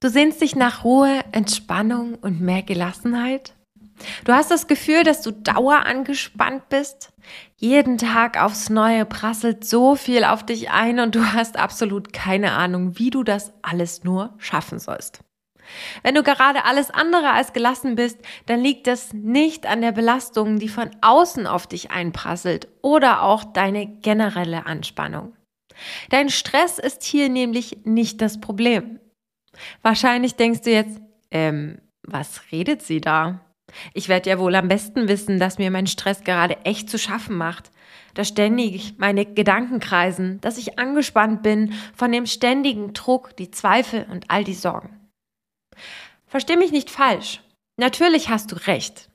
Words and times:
Du 0.00 0.08
sehnst 0.08 0.40
dich 0.40 0.54
nach 0.54 0.84
Ruhe, 0.84 1.20
Entspannung 1.32 2.14
und 2.14 2.40
mehr 2.40 2.62
Gelassenheit? 2.62 3.54
Du 4.24 4.32
hast 4.32 4.48
das 4.48 4.68
Gefühl, 4.68 5.02
dass 5.02 5.22
du 5.22 5.32
dauer 5.32 5.86
angespannt 5.86 6.68
bist? 6.68 7.10
Jeden 7.56 7.98
Tag 7.98 8.40
aufs 8.40 8.70
Neue 8.70 9.04
prasselt 9.04 9.64
so 9.64 9.96
viel 9.96 10.22
auf 10.22 10.46
dich 10.46 10.70
ein 10.70 11.00
und 11.00 11.16
du 11.16 11.32
hast 11.32 11.56
absolut 11.56 12.12
keine 12.12 12.52
Ahnung, 12.52 12.96
wie 12.96 13.10
du 13.10 13.24
das 13.24 13.52
alles 13.62 14.04
nur 14.04 14.34
schaffen 14.38 14.78
sollst. 14.78 15.24
Wenn 16.04 16.14
du 16.14 16.22
gerade 16.22 16.64
alles 16.64 16.90
andere 16.92 17.32
als 17.32 17.52
gelassen 17.52 17.96
bist, 17.96 18.18
dann 18.46 18.60
liegt 18.60 18.86
das 18.86 19.12
nicht 19.12 19.66
an 19.66 19.80
der 19.80 19.92
Belastung, 19.92 20.60
die 20.60 20.68
von 20.68 20.90
außen 21.00 21.48
auf 21.48 21.66
dich 21.66 21.90
einprasselt 21.90 22.68
oder 22.82 23.22
auch 23.22 23.42
deine 23.42 23.86
generelle 23.86 24.64
Anspannung. 24.64 25.34
Dein 26.10 26.28
Stress 26.28 26.78
ist 26.78 27.02
hier 27.02 27.28
nämlich 27.28 27.78
nicht 27.84 28.22
das 28.22 28.40
Problem. 28.40 29.00
Wahrscheinlich 29.82 30.34
denkst 30.34 30.62
du 30.62 30.70
jetzt, 30.70 31.00
ähm, 31.30 31.80
was 32.02 32.42
redet 32.52 32.82
sie 32.82 33.00
da? 33.00 33.40
Ich 33.92 34.08
werde 34.08 34.30
ja 34.30 34.38
wohl 34.38 34.54
am 34.54 34.68
besten 34.68 35.08
wissen, 35.08 35.38
dass 35.38 35.58
mir 35.58 35.70
mein 35.70 35.86
Stress 35.86 36.24
gerade 36.24 36.64
echt 36.64 36.88
zu 36.88 36.98
schaffen 36.98 37.36
macht, 37.36 37.70
dass 38.14 38.28
ständig 38.28 38.94
meine 38.98 39.26
Gedanken 39.26 39.78
kreisen, 39.78 40.40
dass 40.40 40.58
ich 40.58 40.78
angespannt 40.78 41.42
bin 41.42 41.74
von 41.94 42.10
dem 42.10 42.26
ständigen 42.26 42.94
Druck, 42.94 43.36
die 43.36 43.50
Zweifel 43.50 44.06
und 44.10 44.30
all 44.30 44.44
die 44.44 44.54
Sorgen. 44.54 45.10
Versteh 46.26 46.56
mich 46.56 46.72
nicht 46.72 46.90
falsch. 46.90 47.40
Natürlich 47.76 48.28
hast 48.28 48.52
du 48.52 48.56
recht. 48.66 49.08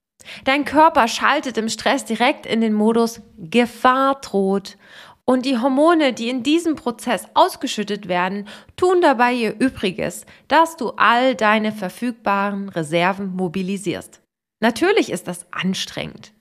Dein 0.45 0.63
Körper 0.63 1.07
schaltet 1.07 1.57
im 1.57 1.67
Stress 1.67 2.05
direkt 2.05 2.45
in 2.45 2.61
den 2.61 2.73
Modus 2.73 3.21
Gefahr 3.37 4.21
droht 4.21 4.77
und 5.25 5.45
die 5.45 5.57
Hormone, 5.57 6.13
die 6.13 6.29
in 6.29 6.43
diesem 6.43 6.75
Prozess 6.75 7.27
ausgeschüttet 7.33 8.07
werden, 8.07 8.47
tun 8.75 9.01
dabei 9.01 9.33
ihr 9.33 9.59
Übriges, 9.59 10.25
dass 10.47 10.75
du 10.75 10.89
all 10.97 11.35
deine 11.35 11.71
verfügbaren 11.71 12.69
Reserven 12.69 13.35
mobilisierst. 13.35 14.21
Natürlich 14.61 15.11
ist 15.11 15.27
das 15.27 15.45
anstrengend. 15.51 16.33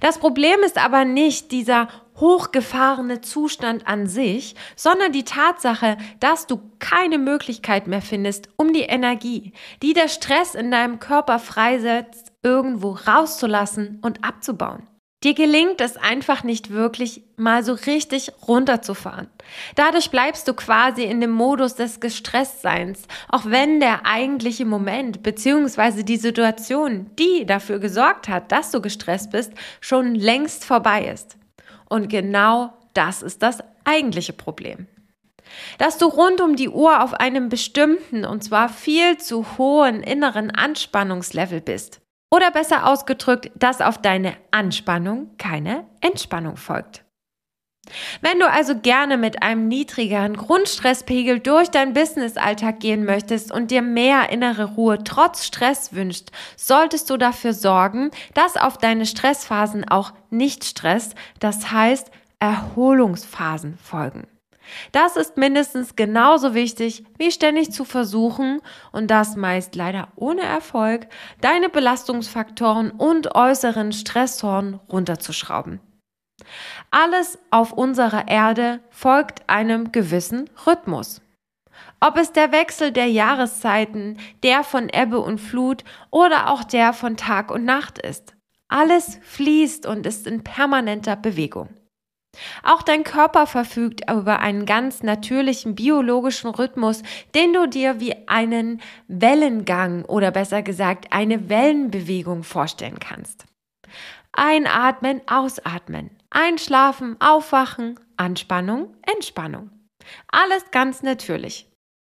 Das 0.00 0.18
Problem 0.18 0.60
ist 0.64 0.78
aber 0.78 1.04
nicht 1.04 1.52
dieser 1.52 1.88
hochgefahrene 2.16 3.20
Zustand 3.20 3.86
an 3.86 4.06
sich, 4.06 4.54
sondern 4.76 5.12
die 5.12 5.24
Tatsache, 5.24 5.98
dass 6.20 6.46
du 6.46 6.60
keine 6.78 7.18
Möglichkeit 7.18 7.86
mehr 7.86 8.02
findest, 8.02 8.48
um 8.56 8.72
die 8.72 8.82
Energie, 8.82 9.52
die 9.82 9.92
der 9.92 10.08
Stress 10.08 10.54
in 10.54 10.70
deinem 10.70 10.98
Körper 10.98 11.38
freisetzt, 11.38 12.32
irgendwo 12.42 12.92
rauszulassen 12.92 13.98
und 14.02 14.24
abzubauen. 14.24 14.86
Dir 15.24 15.34
gelingt 15.34 15.80
es 15.80 15.96
einfach 15.96 16.44
nicht 16.44 16.70
wirklich, 16.70 17.24
mal 17.36 17.64
so 17.64 17.72
richtig 17.72 18.30
runterzufahren. 18.46 19.28
Dadurch 19.74 20.10
bleibst 20.10 20.46
du 20.46 20.54
quasi 20.54 21.02
in 21.02 21.20
dem 21.20 21.32
Modus 21.32 21.74
des 21.74 21.98
Gestresstseins, 21.98 23.02
auch 23.28 23.44
wenn 23.46 23.80
der 23.80 24.06
eigentliche 24.06 24.64
Moment 24.64 25.24
bzw. 25.24 26.04
die 26.04 26.18
Situation, 26.18 27.10
die 27.18 27.44
dafür 27.46 27.80
gesorgt 27.80 28.28
hat, 28.28 28.52
dass 28.52 28.70
du 28.70 28.80
gestresst 28.80 29.32
bist, 29.32 29.52
schon 29.80 30.14
längst 30.14 30.64
vorbei 30.64 31.06
ist. 31.06 31.36
Und 31.88 32.08
genau 32.08 32.72
das 32.94 33.22
ist 33.22 33.42
das 33.42 33.58
eigentliche 33.84 34.32
Problem. 34.32 34.86
Dass 35.78 35.98
du 35.98 36.06
rund 36.06 36.40
um 36.40 36.54
die 36.54 36.68
Uhr 36.68 37.02
auf 37.02 37.14
einem 37.14 37.48
bestimmten 37.48 38.24
und 38.24 38.44
zwar 38.44 38.68
viel 38.68 39.16
zu 39.18 39.58
hohen 39.58 40.02
inneren 40.02 40.52
Anspannungslevel 40.52 41.60
bist. 41.60 42.00
Oder 42.30 42.50
besser 42.50 42.86
ausgedrückt, 42.86 43.50
dass 43.54 43.80
auf 43.80 43.98
deine 43.98 44.36
Anspannung 44.50 45.30
keine 45.38 45.86
Entspannung 46.00 46.56
folgt. 46.56 47.04
Wenn 48.20 48.38
du 48.38 48.50
also 48.50 48.78
gerne 48.78 49.16
mit 49.16 49.42
einem 49.42 49.68
niedrigeren 49.68 50.36
Grundstresspegel 50.36 51.40
durch 51.40 51.70
deinen 51.70 51.94
Businessalltag 51.94 52.80
gehen 52.80 53.04
möchtest 53.04 53.50
und 53.50 53.70
dir 53.70 53.82
mehr 53.82 54.30
innere 54.30 54.74
Ruhe 54.74 55.02
trotz 55.04 55.46
Stress 55.46 55.94
wünschst, 55.94 56.30
solltest 56.56 57.08
du 57.10 57.16
dafür 57.16 57.54
sorgen, 57.54 58.10
dass 58.34 58.56
auf 58.56 58.78
deine 58.78 59.06
Stressphasen 59.06 59.88
auch 59.88 60.12
nicht 60.30 60.64
Stress, 60.64 61.14
das 61.40 61.72
heißt 61.72 62.10
Erholungsphasen 62.40 63.78
folgen. 63.78 64.26
Das 64.92 65.16
ist 65.16 65.36
mindestens 65.36 65.96
genauso 65.96 66.54
wichtig, 66.54 67.04
wie 67.18 67.30
ständig 67.30 67.72
zu 67.72 67.84
versuchen, 67.84 68.60
und 68.92 69.10
das 69.10 69.36
meist 69.36 69.74
leider 69.74 70.08
ohne 70.16 70.42
Erfolg, 70.42 71.08
deine 71.40 71.68
Belastungsfaktoren 71.68 72.90
und 72.90 73.34
äußeren 73.34 73.92
Stressoren 73.92 74.80
runterzuschrauben. 74.90 75.80
Alles 76.90 77.38
auf 77.50 77.72
unserer 77.72 78.28
Erde 78.28 78.80
folgt 78.90 79.48
einem 79.48 79.92
gewissen 79.92 80.48
Rhythmus. 80.66 81.20
Ob 82.00 82.16
es 82.16 82.32
der 82.32 82.52
Wechsel 82.52 82.92
der 82.92 83.06
Jahreszeiten, 83.06 84.18
der 84.42 84.62
von 84.62 84.88
Ebbe 84.88 85.18
und 85.18 85.38
Flut 85.38 85.84
oder 86.10 86.50
auch 86.50 86.64
der 86.64 86.92
von 86.92 87.16
Tag 87.16 87.50
und 87.50 87.64
Nacht 87.64 87.98
ist. 87.98 88.34
Alles 88.68 89.18
fließt 89.22 89.86
und 89.86 90.06
ist 90.06 90.26
in 90.26 90.44
permanenter 90.44 91.16
Bewegung. 91.16 91.70
Auch 92.62 92.82
dein 92.82 93.04
Körper 93.04 93.46
verfügt 93.46 94.10
über 94.10 94.40
einen 94.40 94.66
ganz 94.66 95.02
natürlichen 95.02 95.74
biologischen 95.74 96.50
Rhythmus, 96.50 97.02
den 97.34 97.52
du 97.52 97.66
dir 97.66 98.00
wie 98.00 98.14
einen 98.28 98.80
Wellengang 99.08 100.04
oder 100.04 100.30
besser 100.30 100.62
gesagt 100.62 101.12
eine 101.12 101.48
Wellenbewegung 101.48 102.42
vorstellen 102.42 102.98
kannst. 102.98 103.44
Einatmen, 104.32 105.20
ausatmen, 105.26 106.10
einschlafen, 106.30 107.16
aufwachen, 107.20 107.98
Anspannung, 108.16 108.94
Entspannung. 109.02 109.70
Alles 110.30 110.70
ganz 110.70 111.02
natürlich. 111.02 111.68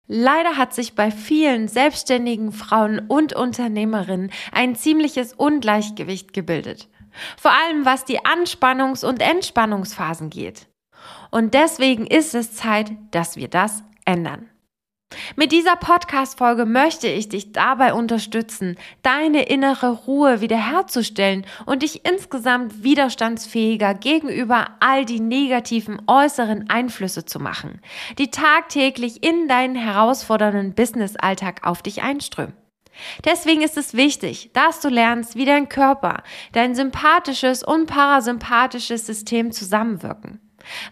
Leider 0.07 0.57
hat 0.57 0.73
sich 0.73 0.93
bei 0.93 1.09
vielen 1.09 1.67
selbstständigen 1.67 2.51
Frauen 2.51 2.99
und 2.99 3.33
Unternehmerinnen 3.33 4.31
ein 4.51 4.75
ziemliches 4.75 5.33
Ungleichgewicht 5.33 6.31
gebildet. 6.31 6.87
Vor 7.37 7.51
allem 7.51 7.85
was 7.85 8.05
die 8.05 8.19
Anspannungs- 8.19 9.05
und 9.05 9.21
Entspannungsphasen 9.21 10.29
geht. 10.29 10.67
Und 11.31 11.53
deswegen 11.53 12.07
ist 12.07 12.35
es 12.35 12.53
Zeit, 12.53 12.91
dass 13.11 13.35
wir 13.35 13.47
das 13.47 13.83
ändern. 14.05 14.49
Mit 15.35 15.51
dieser 15.51 15.75
Podcast-Folge 15.75 16.65
möchte 16.65 17.07
ich 17.07 17.29
dich 17.29 17.51
dabei 17.51 17.93
unterstützen, 17.93 18.75
deine 19.01 19.43
innere 19.43 19.91
Ruhe 19.91 20.41
wiederherzustellen 20.41 21.45
und 21.65 21.83
dich 21.83 22.05
insgesamt 22.05 22.83
widerstandsfähiger 22.83 23.93
gegenüber 23.93 24.67
all 24.79 25.05
die 25.05 25.19
negativen 25.19 26.01
äußeren 26.07 26.69
Einflüsse 26.69 27.23
zu 27.25 27.39
machen, 27.39 27.81
die 28.17 28.31
tagtäglich 28.31 29.23
in 29.23 29.47
deinen 29.47 29.75
herausfordernden 29.75 30.73
Business-Alltag 30.73 31.61
auf 31.65 31.81
dich 31.81 32.01
einströmen. 32.01 32.53
Deswegen 33.23 33.61
ist 33.61 33.77
es 33.77 33.93
wichtig, 33.93 34.51
dass 34.53 34.79
du 34.79 34.89
lernst, 34.89 35.35
wie 35.35 35.45
dein 35.45 35.69
Körper, 35.69 36.23
dein 36.53 36.75
sympathisches 36.75 37.63
und 37.63 37.87
parasympathisches 37.87 39.05
System 39.05 39.51
zusammenwirken. 39.51 40.39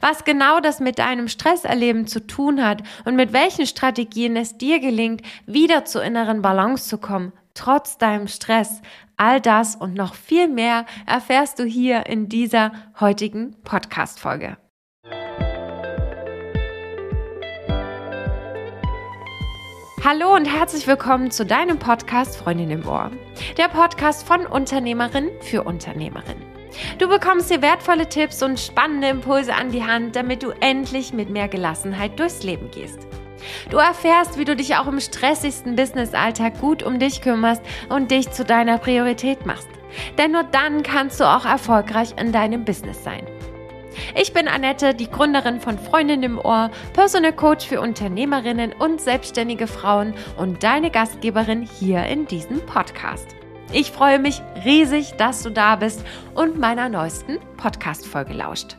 Was 0.01 0.23
genau 0.23 0.59
das 0.59 0.79
mit 0.79 0.99
deinem 0.99 1.27
Stresserleben 1.27 2.07
zu 2.07 2.25
tun 2.25 2.63
hat 2.63 2.83
und 3.05 3.15
mit 3.15 3.33
welchen 3.33 3.65
Strategien 3.65 4.35
es 4.35 4.57
dir 4.57 4.79
gelingt, 4.79 5.21
wieder 5.45 5.85
zur 5.85 6.03
inneren 6.03 6.41
Balance 6.41 6.87
zu 6.87 6.97
kommen, 6.97 7.33
trotz 7.53 7.97
deinem 7.97 8.27
Stress. 8.27 8.81
All 9.17 9.41
das 9.41 9.75
und 9.75 9.93
noch 9.93 10.15
viel 10.15 10.47
mehr 10.47 10.85
erfährst 11.05 11.59
du 11.59 11.63
hier 11.63 12.05
in 12.07 12.29
dieser 12.29 12.71
heutigen 12.99 13.55
Podcast-Folge. 13.63 14.57
Hallo 20.05 20.35
und 20.35 20.43
herzlich 20.43 20.85
willkommen 20.85 21.31
zu 21.31 21.45
deinem 21.45 21.79
Podcast 21.79 22.35
Freundin 22.35 22.71
im 22.71 22.85
Ohr. 22.85 23.09
Der 23.57 23.69
Podcast 23.69 24.27
von 24.27 24.45
Unternehmerin 24.45 25.29
für 25.39 25.63
Unternehmerin. 25.63 26.35
Du 26.99 27.07
bekommst 27.07 27.49
hier 27.49 27.61
wertvolle 27.61 28.09
Tipps 28.09 28.43
und 28.43 28.59
spannende 28.59 29.07
Impulse 29.07 29.55
an 29.55 29.71
die 29.71 29.85
Hand, 29.85 30.17
damit 30.17 30.43
du 30.43 30.49
endlich 30.59 31.13
mit 31.13 31.29
mehr 31.29 31.47
Gelassenheit 31.47 32.19
durchs 32.19 32.43
Leben 32.43 32.69
gehst. 32.69 32.99
Du 33.69 33.77
erfährst, 33.77 34.37
wie 34.37 34.43
du 34.43 34.57
dich 34.57 34.75
auch 34.75 34.87
im 34.87 34.99
stressigsten 34.99 35.77
Businessalltag 35.77 36.59
gut 36.59 36.83
um 36.83 36.99
dich 36.99 37.21
kümmerst 37.21 37.61
und 37.87 38.11
dich 38.11 38.29
zu 38.29 38.43
deiner 38.43 38.79
Priorität 38.79 39.45
machst. 39.45 39.69
Denn 40.17 40.33
nur 40.33 40.43
dann 40.43 40.83
kannst 40.83 41.21
du 41.21 41.23
auch 41.23 41.45
erfolgreich 41.45 42.15
in 42.19 42.33
deinem 42.33 42.65
Business 42.65 43.01
sein. 43.05 43.25
Ich 44.15 44.33
bin 44.33 44.47
Annette, 44.47 44.93
die 44.93 45.09
Gründerin 45.09 45.59
von 45.59 45.77
Freundin 45.77 46.23
im 46.23 46.37
Ohr, 46.37 46.71
Personal 46.93 47.33
Coach 47.33 47.65
für 47.67 47.81
Unternehmerinnen 47.81 48.73
und 48.73 49.01
selbstständige 49.01 49.67
Frauen 49.67 50.13
und 50.37 50.63
deine 50.63 50.91
Gastgeberin 50.91 51.61
hier 51.61 52.05
in 52.05 52.25
diesem 52.25 52.65
Podcast. 52.65 53.27
Ich 53.71 53.91
freue 53.91 54.19
mich 54.19 54.41
riesig, 54.63 55.13
dass 55.17 55.41
du 55.43 55.49
da 55.49 55.75
bist 55.75 56.05
und 56.35 56.59
meiner 56.59 56.89
neuesten 56.89 57.39
Podcast-Folge 57.57 58.33
lauscht. 58.33 58.77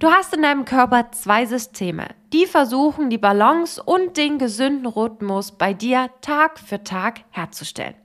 Du 0.00 0.08
hast 0.08 0.32
in 0.32 0.42
deinem 0.42 0.64
Körper 0.64 1.10
zwei 1.10 1.44
Systeme, 1.44 2.08
die 2.32 2.46
versuchen, 2.46 3.10
die 3.10 3.18
Balance 3.18 3.82
und 3.82 4.16
den 4.16 4.38
gesunden 4.38 4.86
Rhythmus 4.86 5.52
bei 5.52 5.74
dir 5.74 6.10
Tag 6.20 6.58
für 6.58 6.84
Tag 6.84 7.22
herzustellen. 7.30 7.96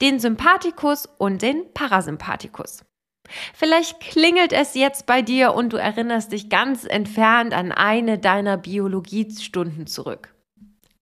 Den 0.00 0.18
Sympathikus 0.18 1.06
und 1.18 1.42
den 1.42 1.72
Parasympathikus. 1.74 2.84
Vielleicht 3.54 4.00
klingelt 4.00 4.52
es 4.52 4.74
jetzt 4.74 5.06
bei 5.06 5.22
dir 5.22 5.54
und 5.54 5.72
du 5.72 5.76
erinnerst 5.76 6.32
dich 6.32 6.48
ganz 6.48 6.84
entfernt 6.84 7.54
an 7.54 7.72
eine 7.72 8.18
deiner 8.18 8.56
Biologiestunden 8.56 9.86
zurück. 9.86 10.34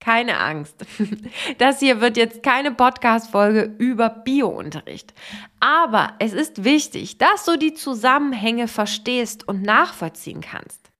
Keine 0.00 0.38
Angst. 0.38 0.84
Das 1.58 1.78
hier 1.78 2.00
wird 2.00 2.16
jetzt 2.16 2.42
keine 2.42 2.72
Podcast-Folge 2.72 3.74
über 3.78 4.08
Biounterricht. 4.08 5.12
Aber 5.60 6.14
es 6.18 6.32
ist 6.32 6.64
wichtig, 6.64 7.18
dass 7.18 7.44
du 7.44 7.58
die 7.58 7.74
Zusammenhänge 7.74 8.66
verstehst 8.66 9.46
und 9.46 9.62
nachvollziehen 9.62 10.40
kannst. 10.40 10.90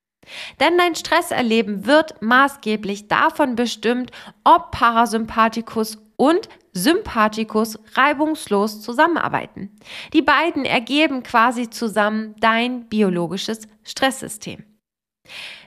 Denn 0.61 0.76
dein 0.76 0.94
Stresserleben 0.94 1.87
wird 1.87 2.21
maßgeblich 2.21 3.09
davon 3.09 3.56
bestimmt, 3.56 4.11
ob 4.44 4.71
Parasympathikus 4.71 5.99
und 6.17 6.49
Sympathikus 6.72 7.78
reibungslos 7.94 8.81
zusammenarbeiten. 8.81 9.76
Die 10.12 10.22
beiden 10.22 10.64
ergeben 10.64 11.22
quasi 11.22 11.70
zusammen 11.70 12.34
dein 12.40 12.88
biologisches 12.88 13.62
Stresssystem. 13.82 14.64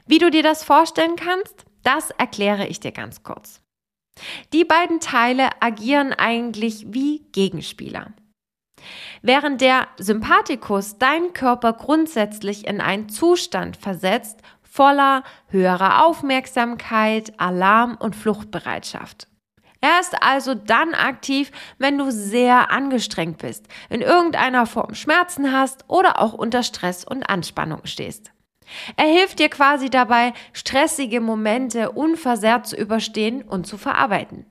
Wie 0.05 0.19
du 0.19 0.29
dir 0.29 0.43
das 0.43 0.63
vorstellen 0.63 1.15
kannst, 1.15 1.65
das 1.83 2.11
erkläre 2.11 2.67
ich 2.67 2.79
dir 2.79 2.91
ganz 2.91 3.23
kurz. 3.23 3.61
Die 4.53 4.65
beiden 4.65 4.99
Teile 4.99 5.49
agieren 5.59 6.13
eigentlich 6.13 6.85
wie 6.89 7.25
Gegenspieler. 7.31 8.13
Während 9.21 9.61
der 9.61 9.87
Sympathikus 9.97 10.97
deinen 10.97 11.33
Körper 11.33 11.73
grundsätzlich 11.73 12.67
in 12.67 12.81
einen 12.81 13.09
Zustand 13.09 13.77
versetzt, 13.77 14.41
voller 14.61 15.23
höherer 15.47 16.05
Aufmerksamkeit, 16.05 17.39
Alarm 17.39 17.95
und 17.95 18.15
Fluchtbereitschaft. 18.15 19.27
Er 19.83 19.99
ist 19.99 20.15
also 20.23 20.53
dann 20.55 20.93
aktiv, 20.93 21.51
wenn 21.77 21.97
du 21.97 22.09
sehr 22.09 22.71
angestrengt 22.71 23.39
bist, 23.39 23.67
in 23.89 23.99
irgendeiner 23.99 24.65
Form 24.65 24.95
Schmerzen 24.95 25.51
hast 25.51 25.83
oder 25.89 26.21
auch 26.21 26.31
unter 26.31 26.63
Stress 26.63 27.03
und 27.03 27.23
Anspannung 27.23 27.81
stehst. 27.83 28.31
Er 28.95 29.07
hilft 29.07 29.39
dir 29.39 29.49
quasi 29.49 29.89
dabei, 29.89 30.31
stressige 30.53 31.19
Momente 31.19 31.91
unversehrt 31.91 32.65
zu 32.65 32.77
überstehen 32.77 33.41
und 33.41 33.67
zu 33.67 33.77
verarbeiten. 33.77 34.45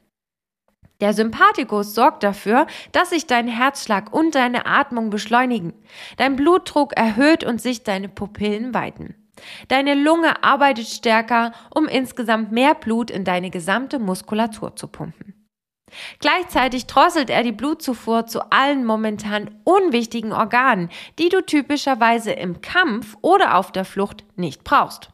Der 1.01 1.15
Sympathikus 1.15 1.95
sorgt 1.95 2.25
dafür, 2.25 2.67
dass 2.93 3.09
sich 3.09 3.27
dein 3.27 3.49
Herzschlag 3.49 4.13
und 4.13 4.35
deine 4.35 4.67
Atmung 4.67 5.09
beschleunigen, 5.09 5.73
dein 6.19 6.37
Blutdruck 6.37 6.95
erhöht 6.95 7.43
und 7.43 7.59
sich 7.59 7.85
deine 7.85 8.11
Pupillen 8.11 8.75
weiten. 8.75 9.22
Deine 9.69 9.95
Lunge 9.95 10.43
arbeitet 10.43 10.87
stärker, 10.87 11.53
um 11.75 11.87
insgesamt 11.87 12.53
mehr 12.53 12.75
Blut 12.75 13.11
in 13.11 13.25
deine 13.25 13.51
gesamte 13.51 13.99
Muskulatur 13.99 14.77
zu 14.77 14.89
pumpen. 14.89 15.43
Gleichzeitig 16.21 16.87
drosselt 16.87 17.31
er 17.31 17.43
die 17.43 17.53
Blutzufuhr 17.53 18.27
zu 18.27 18.51
allen 18.51 18.85
momentan 18.85 19.51
unwichtigen 19.65 20.33
Organen, 20.33 20.89
die 21.19 21.29
du 21.29 21.43
typischerweise 21.43 22.33
im 22.33 22.63
Kampf 22.63 23.17
oder 23.21 23.57
auf 23.59 23.73
der 23.73 23.85
Flucht 23.85 24.25
nicht 24.37 24.65
brauchst. 24.65 25.11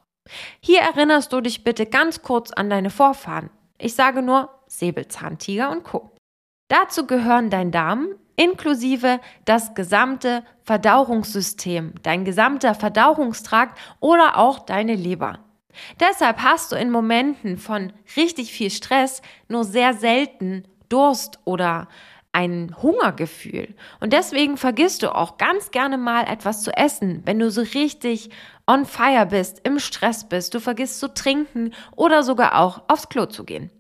Hier 0.61 0.81
erinnerst 0.81 1.33
du 1.33 1.41
dich 1.41 1.65
bitte 1.65 1.87
ganz 1.87 2.23
kurz 2.23 2.53
an 2.53 2.71
deine 2.71 2.91
Vorfahren. 2.91 3.51
Ich 3.79 3.95
sage 3.95 4.23
nur 4.23 4.51
Säbelzahntiger 4.67 5.71
und 5.71 5.85
Co. 5.85 6.13
Dazu 6.69 7.07
gehören 7.07 7.51
dein 7.51 7.71
Darm 7.71 8.09
inklusive 8.39 9.21
das 9.45 9.75
gesamte 9.75 10.45
Verdauungssystem, 10.63 11.95
dein 12.03 12.25
gesamter 12.25 12.75
Verdauungstrakt 12.75 13.79
oder 14.01 14.39
auch 14.39 14.61
deine 14.61 14.95
Leber. 14.95 15.41
Deshalb 16.01 16.39
hast 16.39 16.73
du 16.73 16.77
in 16.77 16.91
Momenten 16.91 17.59
von 17.59 17.93
richtig 18.17 18.53
viel 18.53 18.71
Stress 18.71 19.23
nur 19.49 19.65
sehr 19.65 19.93
selten 19.93 20.65
Durst 20.89 21.39
oder 21.45 21.89
ein 22.33 22.75
Hungergefühl. 22.83 23.75
Und 24.01 24.13
deswegen 24.13 24.57
vergisst 24.57 25.03
du 25.03 25.15
auch 25.15 25.39
ganz 25.39 25.71
gerne 25.71 25.99
mal 25.99 26.25
etwas 26.25 26.63
zu 26.63 26.71
essen, 26.77 27.23
wenn 27.25 27.39
du 27.39 27.51
so 27.51 27.63
richtig 27.63 28.31
on 28.67 28.85
fire 28.85 29.27
bist, 29.27 29.61
im 29.65 29.79
Stress 29.79 30.29
bist. 30.29 30.55
Du 30.55 30.61
vergisst 30.61 31.01
zu 31.01 31.13
trinken 31.13 31.73
oder 31.97 32.23
sogar 32.23 32.59
auch 32.59 32.83
aufs 32.89 33.09
Klo 33.09 33.27
zu 33.27 33.45
gehen. 33.45 33.71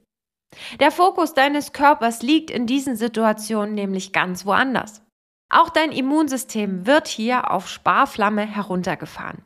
Der 0.80 0.90
Fokus 0.90 1.34
deines 1.34 1.72
Körpers 1.72 2.22
liegt 2.22 2.50
in 2.50 2.66
diesen 2.66 2.96
Situationen 2.96 3.74
nämlich 3.74 4.12
ganz 4.12 4.46
woanders. 4.46 5.02
Auch 5.50 5.70
dein 5.70 5.92
Immunsystem 5.92 6.86
wird 6.86 7.08
hier 7.08 7.50
auf 7.50 7.68
Sparflamme 7.68 8.46
heruntergefahren. 8.46 9.44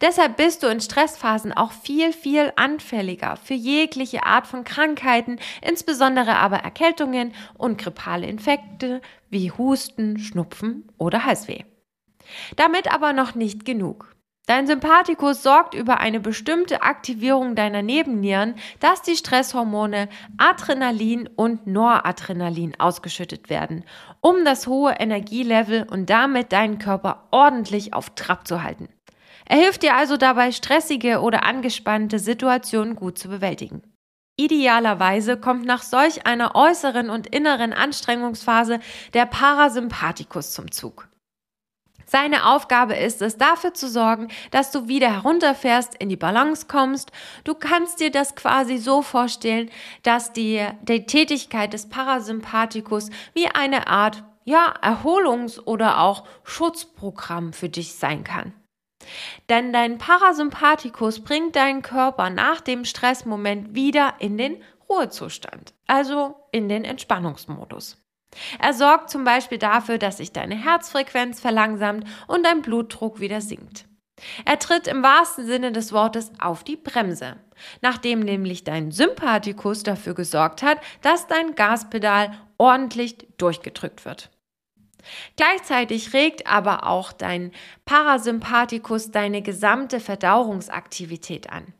Deshalb 0.00 0.36
bist 0.36 0.62
du 0.62 0.66
in 0.66 0.80
Stressphasen 0.80 1.52
auch 1.52 1.72
viel, 1.72 2.12
viel 2.12 2.52
anfälliger 2.56 3.36
für 3.36 3.54
jegliche 3.54 4.24
Art 4.26 4.46
von 4.46 4.64
Krankheiten, 4.64 5.38
insbesondere 5.62 6.36
aber 6.36 6.58
Erkältungen 6.58 7.32
und 7.56 7.78
grippale 7.78 8.26
Infekte 8.26 9.00
wie 9.30 9.50
Husten, 9.50 10.18
Schnupfen 10.18 10.90
oder 10.98 11.24
Halsweh. 11.24 11.64
Damit 12.56 12.92
aber 12.92 13.12
noch 13.12 13.34
nicht 13.34 13.64
genug. 13.64 14.11
Dein 14.46 14.66
Sympathikus 14.66 15.44
sorgt 15.44 15.72
über 15.72 16.00
eine 16.00 16.18
bestimmte 16.18 16.82
Aktivierung 16.82 17.54
deiner 17.54 17.80
Nebennieren, 17.80 18.56
dass 18.80 19.00
die 19.00 19.14
Stresshormone 19.14 20.08
Adrenalin 20.36 21.28
und 21.28 21.68
Noradrenalin 21.68 22.74
ausgeschüttet 22.80 23.50
werden, 23.50 23.84
um 24.20 24.44
das 24.44 24.66
hohe 24.66 24.94
Energielevel 24.94 25.86
und 25.88 26.10
damit 26.10 26.52
deinen 26.52 26.78
Körper 26.78 27.28
ordentlich 27.30 27.94
auf 27.94 28.10
Trab 28.16 28.48
zu 28.48 28.64
halten. 28.64 28.88
Er 29.46 29.58
hilft 29.58 29.84
dir 29.84 29.94
also 29.94 30.16
dabei, 30.16 30.50
stressige 30.50 31.20
oder 31.20 31.44
angespannte 31.44 32.18
Situationen 32.18 32.96
gut 32.96 33.18
zu 33.18 33.28
bewältigen. 33.28 33.82
Idealerweise 34.36 35.36
kommt 35.36 35.66
nach 35.66 35.82
solch 35.82 36.26
einer 36.26 36.56
äußeren 36.56 37.10
und 37.10 37.28
inneren 37.28 37.72
Anstrengungsphase 37.72 38.80
der 39.14 39.26
Parasympathikus 39.26 40.52
zum 40.52 40.72
Zug. 40.72 41.11
Seine 42.06 42.46
Aufgabe 42.46 42.94
ist 42.94 43.22
es, 43.22 43.36
dafür 43.36 43.74
zu 43.74 43.88
sorgen, 43.88 44.28
dass 44.50 44.70
du 44.70 44.88
wieder 44.88 45.12
herunterfährst, 45.12 45.94
in 45.94 46.08
die 46.08 46.16
Balance 46.16 46.66
kommst. 46.66 47.12
Du 47.44 47.54
kannst 47.54 48.00
dir 48.00 48.10
das 48.10 48.34
quasi 48.34 48.78
so 48.78 49.02
vorstellen, 49.02 49.70
dass 50.02 50.32
die, 50.32 50.66
die 50.82 51.06
Tätigkeit 51.06 51.72
des 51.72 51.88
Parasympathikus 51.88 53.10
wie 53.34 53.48
eine 53.48 53.86
Art 53.86 54.24
ja, 54.44 54.74
Erholungs- 54.82 55.60
oder 55.60 56.00
auch 56.00 56.24
Schutzprogramm 56.44 57.52
für 57.52 57.68
dich 57.68 57.94
sein 57.94 58.24
kann. 58.24 58.52
Denn 59.48 59.72
dein 59.72 59.98
Parasympathikus 59.98 61.20
bringt 61.20 61.56
deinen 61.56 61.82
Körper 61.82 62.30
nach 62.30 62.60
dem 62.60 62.84
Stressmoment 62.84 63.74
wieder 63.74 64.14
in 64.18 64.38
den 64.38 64.62
Ruhezustand, 64.88 65.74
also 65.86 66.36
in 66.52 66.68
den 66.68 66.84
Entspannungsmodus. 66.84 68.01
Er 68.58 68.72
sorgt 68.72 69.10
zum 69.10 69.24
Beispiel 69.24 69.58
dafür, 69.58 69.98
dass 69.98 70.18
sich 70.18 70.32
deine 70.32 70.54
Herzfrequenz 70.54 71.40
verlangsamt 71.40 72.06
und 72.26 72.44
dein 72.44 72.62
Blutdruck 72.62 73.20
wieder 73.20 73.40
sinkt. 73.40 73.86
Er 74.44 74.58
tritt 74.58 74.86
im 74.86 75.02
wahrsten 75.02 75.46
Sinne 75.46 75.72
des 75.72 75.92
Wortes 75.92 76.32
auf 76.38 76.64
die 76.64 76.76
Bremse, 76.76 77.36
nachdem 77.80 78.20
nämlich 78.20 78.64
dein 78.64 78.92
Sympathikus 78.92 79.82
dafür 79.82 80.14
gesorgt 80.14 80.62
hat, 80.62 80.78
dass 81.00 81.26
dein 81.26 81.54
Gaspedal 81.54 82.32
ordentlich 82.58 83.16
durchgedrückt 83.38 84.04
wird. 84.04 84.30
Gleichzeitig 85.36 86.12
regt 86.12 86.46
aber 86.46 86.86
auch 86.86 87.12
dein 87.12 87.50
Parasympathikus 87.84 89.10
deine 89.10 89.42
gesamte 89.42 89.98
Verdauungsaktivität 89.98 91.50
an. 91.50 91.74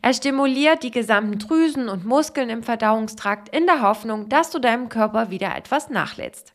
Er 0.00 0.12
stimuliert 0.14 0.82
die 0.82 0.90
gesamten 0.90 1.38
Drüsen 1.38 1.88
und 1.88 2.04
Muskeln 2.04 2.50
im 2.50 2.62
Verdauungstrakt 2.62 3.48
in 3.54 3.66
der 3.66 3.82
Hoffnung, 3.82 4.28
dass 4.28 4.50
du 4.50 4.58
deinem 4.58 4.88
Körper 4.88 5.30
wieder 5.30 5.56
etwas 5.56 5.88
nachlädst. 5.88 6.52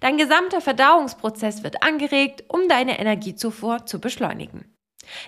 Dein 0.00 0.16
gesamter 0.16 0.60
Verdauungsprozess 0.60 1.62
wird 1.62 1.82
angeregt, 1.82 2.44
um 2.48 2.68
deine 2.68 2.98
Energiezufuhr 2.98 3.86
zu 3.86 4.00
beschleunigen. 4.00 4.74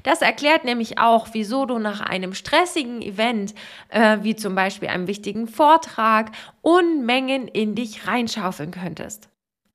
Das 0.03 0.21
erklärt 0.23 0.65
nämlich 0.65 0.99
auch, 0.99 1.29
wieso 1.33 1.65
du 1.65 1.79
nach 1.79 2.01
einem 2.01 2.35
stressigen 2.35 3.01
Event, 3.01 3.55
äh, 3.89 4.19
wie 4.23 4.37
zum 4.37 4.55
Beispiel 4.55 4.89
einem 4.89 5.07
wichtigen 5.07 5.47
Vortrag, 5.47 6.33
Unmengen 6.61 7.49
in 7.49 7.75
dich 7.75 8.07
reinschaufeln 8.07 8.73
könntest. 8.73 9.30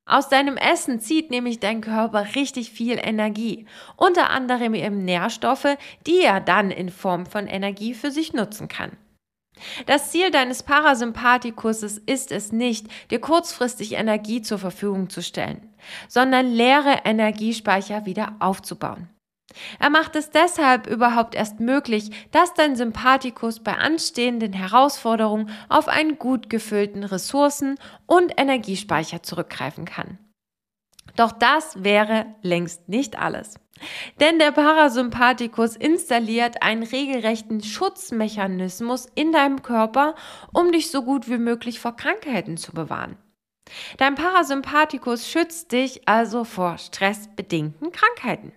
Aus 0.07 0.29
deinem 0.29 0.55
Essen 0.55 0.99
zieht 0.99 1.31
nämlich 1.31 1.59
dein 1.59 1.81
Körper 1.81 2.35
richtig 2.35 2.69
viel 2.69 2.99
Energie, 3.01 3.65
unter 3.97 4.29
anderem 4.29 4.75
eben 4.75 5.03
Nährstoffe, 5.03 5.77
die 6.05 6.21
er 6.21 6.39
dann 6.39 6.69
in 6.69 6.89
Form 6.89 7.25
von 7.25 7.47
Energie 7.47 7.95
für 7.95 8.11
sich 8.11 8.31
nutzen 8.31 8.67
kann. 8.67 8.97
Das 9.87 10.11
Ziel 10.11 10.31
deines 10.31 10.63
Parasympathikuses 10.63 11.97
ist 11.97 12.31
es 12.31 12.51
nicht, 12.51 12.87
dir 13.09 13.19
kurzfristig 13.19 13.93
Energie 13.93 14.41
zur 14.41 14.59
Verfügung 14.59 15.09
zu 15.09 15.23
stellen, 15.23 15.73
sondern 16.07 16.51
leere 16.51 17.01
Energiespeicher 17.05 18.05
wieder 18.05 18.35
aufzubauen. 18.39 19.09
Er 19.79 19.89
macht 19.89 20.15
es 20.15 20.31
deshalb 20.31 20.87
überhaupt 20.87 21.35
erst 21.35 21.59
möglich, 21.59 22.11
dass 22.31 22.53
dein 22.53 22.75
Sympathikus 22.75 23.59
bei 23.61 23.73
anstehenden 23.73 24.53
Herausforderungen 24.53 25.49
auf 25.69 25.87
einen 25.87 26.17
gut 26.17 26.49
gefüllten 26.49 27.03
Ressourcen- 27.03 27.77
und 28.05 28.39
Energiespeicher 28.39 29.23
zurückgreifen 29.23 29.85
kann. 29.85 30.17
Doch 31.15 31.31
das 31.31 31.83
wäre 31.83 32.25
längst 32.41 32.89
nicht 32.89 33.17
alles. 33.17 33.55
Denn 34.19 34.39
der 34.39 34.51
Parasympathikus 34.51 35.75
installiert 35.75 36.61
einen 36.61 36.83
regelrechten 36.83 37.61
Schutzmechanismus 37.61 39.07
in 39.15 39.31
deinem 39.31 39.61
Körper, 39.61 40.15
um 40.53 40.71
dich 40.71 40.91
so 40.91 41.03
gut 41.03 41.29
wie 41.29 41.37
möglich 41.37 41.79
vor 41.79 41.95
Krankheiten 41.95 42.57
zu 42.57 42.71
bewahren. 42.71 43.17
Dein 43.97 44.15
Parasympathikus 44.15 45.29
schützt 45.29 45.71
dich 45.71 46.07
also 46.07 46.43
vor 46.43 46.77
stressbedingten 46.77 47.91
Krankheiten. 47.91 48.53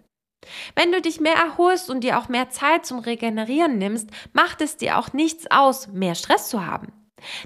Wenn 0.74 0.92
du 0.92 1.00
dich 1.00 1.20
mehr 1.20 1.34
erholst 1.34 1.90
und 1.90 2.04
dir 2.04 2.18
auch 2.18 2.28
mehr 2.28 2.50
Zeit 2.50 2.86
zum 2.86 2.98
Regenerieren 3.00 3.78
nimmst, 3.78 4.10
macht 4.32 4.60
es 4.60 4.76
dir 4.76 4.98
auch 4.98 5.12
nichts 5.12 5.50
aus, 5.50 5.88
mehr 5.88 6.14
Stress 6.14 6.48
zu 6.48 6.64
haben. 6.64 6.92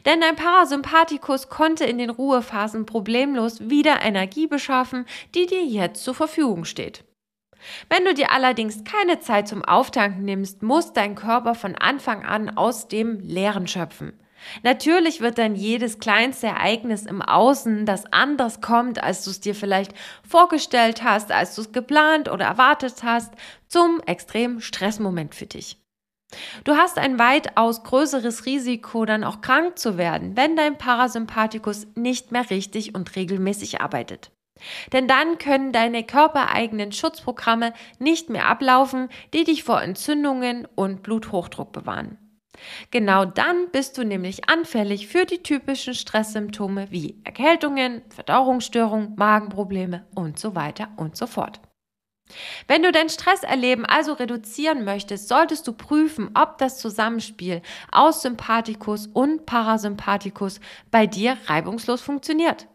Denn 0.04 0.20
dein 0.20 0.36
Parasympathikus 0.36 1.48
konnte 1.48 1.84
in 1.84 1.98
den 1.98 2.10
Ruhephasen 2.10 2.84
problemlos 2.84 3.70
wieder 3.70 4.02
Energie 4.02 4.46
beschaffen, 4.46 5.06
die 5.34 5.46
dir 5.46 5.64
jetzt 5.64 6.04
zur 6.04 6.14
Verfügung 6.14 6.64
steht. 6.64 7.04
Wenn 7.88 8.04
du 8.04 8.12
dir 8.12 8.32
allerdings 8.32 8.84
keine 8.84 9.20
Zeit 9.20 9.48
zum 9.48 9.64
Auftanken 9.64 10.24
nimmst, 10.24 10.62
muss 10.62 10.92
dein 10.92 11.14
Körper 11.14 11.54
von 11.54 11.74
Anfang 11.76 12.24
an 12.24 12.56
aus 12.56 12.88
dem 12.88 13.20
Leeren 13.20 13.66
schöpfen. 13.66 14.18
Natürlich 14.62 15.20
wird 15.20 15.38
dann 15.38 15.54
jedes 15.54 15.98
kleinste 15.98 16.48
Ereignis 16.48 17.06
im 17.06 17.22
Außen, 17.22 17.86
das 17.86 18.12
anders 18.12 18.60
kommt, 18.60 19.02
als 19.02 19.24
du 19.24 19.30
es 19.30 19.40
dir 19.40 19.54
vielleicht 19.54 19.92
vorgestellt 20.28 21.02
hast, 21.02 21.32
als 21.32 21.54
du 21.54 21.62
es 21.62 21.72
geplant 21.72 22.30
oder 22.30 22.44
erwartet 22.44 23.02
hast, 23.02 23.32
zum 23.68 24.00
extremen 24.06 24.60
Stressmoment 24.60 25.34
für 25.34 25.46
dich. 25.46 25.78
Du 26.64 26.76
hast 26.76 26.98
ein 26.98 27.18
weitaus 27.18 27.82
größeres 27.84 28.46
Risiko, 28.46 29.04
dann 29.04 29.24
auch 29.24 29.40
krank 29.40 29.78
zu 29.78 29.98
werden, 29.98 30.36
wenn 30.36 30.56
dein 30.56 30.78
Parasympathikus 30.78 31.86
nicht 31.94 32.32
mehr 32.32 32.48
richtig 32.50 32.94
und 32.94 33.14
regelmäßig 33.16 33.80
arbeitet. 33.80 34.30
Denn 34.92 35.08
dann 35.08 35.38
können 35.38 35.72
deine 35.72 36.04
körpereigenen 36.04 36.92
Schutzprogramme 36.92 37.72
nicht 37.98 38.30
mehr 38.30 38.46
ablaufen, 38.46 39.08
die 39.34 39.44
dich 39.44 39.64
vor 39.64 39.82
Entzündungen 39.82 40.66
und 40.74 41.02
Bluthochdruck 41.02 41.72
bewahren. 41.72 42.18
Genau 42.90 43.24
dann 43.24 43.70
bist 43.70 43.98
du 43.98 44.04
nämlich 44.04 44.48
anfällig 44.48 45.08
für 45.08 45.24
die 45.24 45.42
typischen 45.42 45.94
Stresssymptome 45.94 46.90
wie 46.90 47.20
Erkältungen, 47.24 48.02
Verdauungsstörungen, 48.08 49.14
Magenprobleme 49.16 50.06
und 50.14 50.38
so 50.38 50.54
weiter 50.54 50.88
und 50.96 51.16
so 51.16 51.26
fort. 51.26 51.60
Wenn 52.66 52.82
du 52.82 52.92
dein 52.92 53.08
Stresserleben 53.08 53.84
also 53.84 54.14
reduzieren 54.14 54.84
möchtest, 54.84 55.28
solltest 55.28 55.66
du 55.66 55.72
prüfen, 55.72 56.30
ob 56.34 56.58
das 56.58 56.78
Zusammenspiel 56.78 57.62
aus 57.90 58.22
Sympathikus 58.22 59.06
und 59.06 59.44
Parasympathikus 59.44 60.60
bei 60.90 61.06
dir 61.06 61.36
reibungslos 61.46 62.00
funktioniert. 62.00 62.68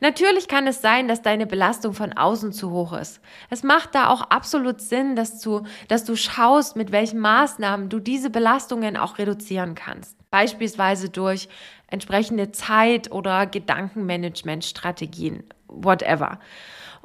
Natürlich 0.00 0.48
kann 0.48 0.66
es 0.66 0.82
sein, 0.82 1.08
dass 1.08 1.22
deine 1.22 1.46
Belastung 1.46 1.94
von 1.94 2.12
außen 2.12 2.52
zu 2.52 2.70
hoch 2.70 2.92
ist. 2.92 3.20
Es 3.50 3.62
macht 3.62 3.94
da 3.94 4.08
auch 4.08 4.22
absolut 4.22 4.80
Sinn, 4.80 5.16
dass 5.16 5.40
du, 5.40 5.62
dass 5.88 6.04
du 6.04 6.16
schaust, 6.16 6.76
mit 6.76 6.92
welchen 6.92 7.18
Maßnahmen 7.18 7.88
du 7.88 7.98
diese 7.98 8.30
Belastungen 8.30 8.96
auch 8.96 9.18
reduzieren 9.18 9.74
kannst. 9.74 10.16
Beispielsweise 10.30 11.08
durch 11.08 11.48
entsprechende 11.88 12.52
Zeit- 12.52 13.10
oder 13.12 13.46
Gedankenmanagementstrategien, 13.46 15.44
whatever. 15.68 16.38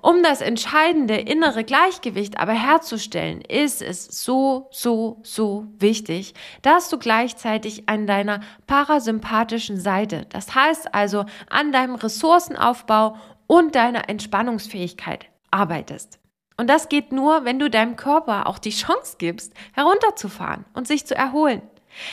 Um 0.02 0.22
das 0.22 0.42
entscheidende 0.42 1.16
innere 1.16 1.64
Gleichgewicht 1.64 2.40
aber 2.40 2.54
herzustellen, 2.54 3.42
ist 3.42 3.82
es 3.82 4.06
so, 4.06 4.68
so, 4.72 5.20
so 5.24 5.66
wichtig, 5.80 6.36
dass 6.62 6.90
du 6.90 7.00
gleichzeitig 7.00 7.90
an 7.90 8.06
deiner 8.06 8.42
parasympathischen 8.68 9.80
Seite, 9.80 10.28
das 10.30 10.54
heißt 10.54 10.94
also 10.94 11.26
an 11.50 11.72
deinem 11.72 11.96
Ressourcenaufbau 11.96 13.18
und 13.48 13.74
deiner 13.74 14.08
Entspannungsfähigkeit 14.08 15.26
arbeitest. 15.50 16.20
Und 16.58 16.70
das 16.70 16.90
geht 16.90 17.12
nur, 17.12 17.46
wenn 17.46 17.60
du 17.60 17.70
deinem 17.70 17.96
Körper 17.96 18.48
auch 18.48 18.60
die 18.60 18.72
Chance 18.72 19.16
gibst, 19.18 19.54
herunterzufahren 19.74 20.66
und 20.74 20.88
sich 20.88 21.06
zu 21.06 21.16
erholen. 21.16 21.62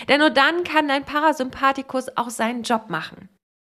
Denn 0.09 0.21
nur 0.21 0.31
dann 0.31 0.64
kann 0.64 0.88
dein 0.88 1.05
Parasympathikus 1.05 2.17
auch 2.17 2.31
seinen 2.31 2.62
Job 2.62 2.88
machen. 2.88 3.29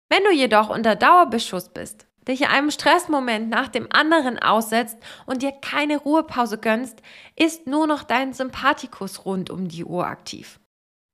Wenn 0.09 0.25
du 0.25 0.33
jedoch 0.33 0.71
unter 0.71 0.97
Dauerbeschuss 0.97 1.69
bist, 1.69 2.07
dich 2.29 2.49
einem 2.49 2.71
Stressmoment 2.71 3.49
nach 3.49 3.69
dem 3.69 3.89
anderen 3.93 4.39
aussetzt 4.39 4.99
und 5.27 5.43
dir 5.43 5.53
keine 5.53 5.99
Ruhepause 5.99 6.59
gönnst, 6.59 7.03
ist 7.37 7.67
nur 7.67 7.87
noch 7.87 8.03
dein 8.03 8.33
Sympathikus 8.33 9.25
rund 9.25 9.51
um 9.51 9.69
die 9.69 9.85
Uhr 9.85 10.07
aktiv. 10.07 10.61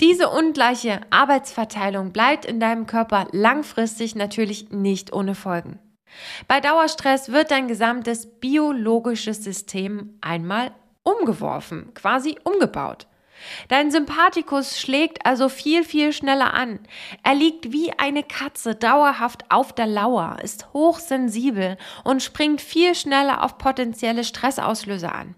Diese 0.01 0.29
ungleiche 0.29 1.01
Arbeitsverteilung 1.11 2.13
bleibt 2.13 2.45
in 2.45 2.61
deinem 2.61 2.87
Körper 2.87 3.29
langfristig 3.33 4.15
natürlich 4.15 4.71
nicht 4.71 5.13
ohne 5.13 5.35
Folgen. 5.35 5.79
Bei 6.49 6.61
Dauerstress 6.61 7.33
wird 7.33 7.51
dein 7.51 7.67
gesamtes 7.67 8.27
biologisches 8.27 9.43
System 9.43 10.19
einmal 10.21 10.73
umgeworfen, 11.03 11.95
quasi 11.95 12.37
umgebaut. 12.45 13.07
Dein 13.69 13.91
Sympathikus 13.91 14.81
schlägt 14.81 15.25
also 15.27 15.49
viel, 15.49 15.85
viel 15.85 16.13
schneller 16.13 16.55
an. 16.55 16.81
Er 17.23 17.35
liegt 17.35 17.73
wie 17.73 17.93
eine 17.99 18.23
Katze 18.23 18.75
dauerhaft 18.75 19.51
auf 19.51 19.73
der 19.73 19.87
Lauer, 19.87 20.39
ist 20.43 20.73
hochsensibel 20.73 21.77
und 22.05 22.23
springt 22.23 22.61
viel 22.61 22.95
schneller 22.95 23.43
auf 23.45 23.59
potenzielle 23.59 24.25
Stressauslöser 24.25 25.15
an. 25.15 25.35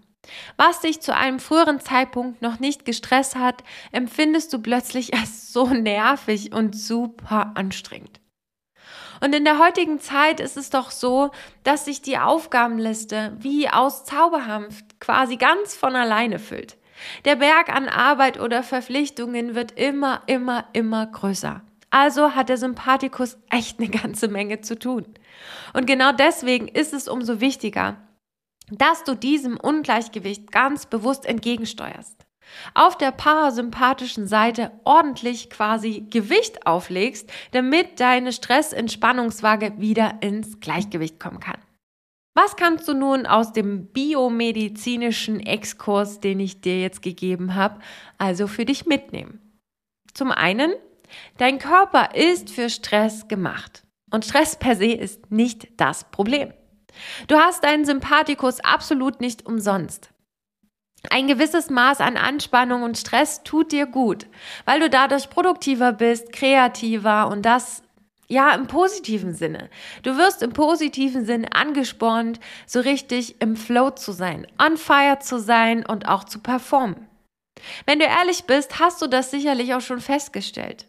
Was 0.57 0.81
dich 0.81 1.01
zu 1.01 1.15
einem 1.15 1.39
früheren 1.39 1.79
Zeitpunkt 1.79 2.41
noch 2.41 2.59
nicht 2.59 2.85
gestresst 2.85 3.35
hat, 3.35 3.63
empfindest 3.91 4.53
du 4.53 4.59
plötzlich 4.59 5.13
als 5.19 5.51
so 5.53 5.67
nervig 5.67 6.53
und 6.53 6.75
super 6.75 7.51
anstrengend. 7.55 8.19
Und 9.21 9.35
in 9.35 9.43
der 9.43 9.59
heutigen 9.59 9.99
Zeit 9.99 10.39
ist 10.39 10.55
es 10.55 10.69
doch 10.69 10.91
so, 10.91 11.31
dass 11.63 11.85
sich 11.85 12.01
die 12.01 12.17
Aufgabenliste 12.17 13.35
wie 13.39 13.69
aus 13.69 14.05
Zauberhaft 14.05 14.99
quasi 15.01 15.35
ganz 15.35 15.75
von 15.75 15.95
alleine 15.95 16.39
füllt. 16.39 16.77
Der 17.25 17.35
Berg 17.35 17.69
an 17.69 17.87
Arbeit 17.87 18.39
oder 18.39 18.63
Verpflichtungen 18.63 19.55
wird 19.55 19.71
immer, 19.71 20.21
immer, 20.27 20.65
immer 20.73 21.05
größer. 21.05 21.61
Also 21.91 22.35
hat 22.35 22.49
der 22.49 22.57
Sympathikus 22.57 23.37
echt 23.49 23.79
eine 23.79 23.89
ganze 23.89 24.27
Menge 24.27 24.61
zu 24.61 24.77
tun. 24.77 25.05
Und 25.73 25.87
genau 25.87 26.11
deswegen 26.11 26.67
ist 26.67 26.93
es 26.93 27.07
umso 27.07 27.39
wichtiger, 27.39 27.97
dass 28.71 29.03
du 29.03 29.15
diesem 29.15 29.57
Ungleichgewicht 29.57 30.51
ganz 30.51 30.85
bewusst 30.85 31.25
entgegensteuerst. 31.25 32.25
Auf 32.73 32.97
der 32.97 33.11
parasympathischen 33.11 34.27
Seite 34.27 34.71
ordentlich 34.83 35.49
quasi 35.49 36.05
Gewicht 36.09 36.65
auflegst, 36.65 37.31
damit 37.51 37.99
deine 37.99 38.31
Stressentspannungswaage 38.31 39.73
wieder 39.77 40.17
ins 40.21 40.59
Gleichgewicht 40.59 41.19
kommen 41.19 41.39
kann. 41.39 41.57
Was 42.41 42.55
kannst 42.55 42.87
du 42.87 42.93
nun 42.93 43.25
aus 43.25 43.51
dem 43.51 43.87
biomedizinischen 43.87 45.41
Exkurs, 45.41 46.21
den 46.21 46.39
ich 46.39 46.61
dir 46.61 46.79
jetzt 46.79 47.01
gegeben 47.01 47.53
habe, 47.53 47.81
also 48.17 48.47
für 48.47 48.63
dich 48.63 48.85
mitnehmen? 48.85 49.41
Zum 50.13 50.31
einen, 50.31 50.71
dein 51.37 51.59
Körper 51.59 52.15
ist 52.15 52.49
für 52.49 52.69
Stress 52.69 53.27
gemacht. 53.27 53.83
Und 54.09 54.23
Stress 54.23 54.55
per 54.55 54.77
se 54.77 54.93
ist 54.93 55.29
nicht 55.29 55.67
das 55.81 56.09
Problem. 56.11 56.53
Du 57.27 57.35
hast 57.35 57.65
deinen 57.65 57.83
Sympathikus 57.83 58.61
absolut 58.61 59.19
nicht 59.19 59.45
umsonst. 59.45 60.09
Ein 61.09 61.27
gewisses 61.27 61.69
Maß 61.69 61.99
an 61.99 62.15
Anspannung 62.15 62.83
und 62.83 62.97
Stress 62.97 63.43
tut 63.43 63.73
dir 63.73 63.85
gut, 63.85 64.27
weil 64.63 64.79
du 64.79 64.89
dadurch 64.89 65.29
produktiver 65.29 65.91
bist, 65.91 66.31
kreativer 66.31 67.27
und 67.27 67.41
das 67.41 67.83
ja, 68.31 68.53
im 68.53 68.67
positiven 68.67 69.33
Sinne. 69.33 69.69
Du 70.03 70.15
wirst 70.17 70.43
im 70.43 70.53
positiven 70.53 71.25
Sinne 71.25 71.51
angespornt, 71.53 72.39
so 72.67 72.79
richtig 72.79 73.41
im 73.41 73.55
Flow 73.55 73.89
zu 73.89 74.11
sein, 74.11 74.45
on 74.63 74.77
fire 74.77 75.19
zu 75.19 75.39
sein 75.39 75.85
und 75.85 76.07
auch 76.07 76.23
zu 76.23 76.39
performen. 76.39 77.07
Wenn 77.85 77.99
du 77.99 78.05
ehrlich 78.05 78.45
bist, 78.45 78.79
hast 78.79 79.01
du 79.01 79.07
das 79.07 79.31
sicherlich 79.31 79.73
auch 79.73 79.81
schon 79.81 79.99
festgestellt. 79.99 80.85